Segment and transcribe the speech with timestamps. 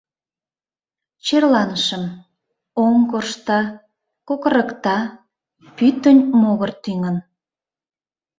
[1.25, 2.03] Черланышым:
[2.83, 3.59] оҥ коршта,
[4.27, 4.97] кокырыкта,
[5.75, 7.17] пӱтынь могыр тӱҥын.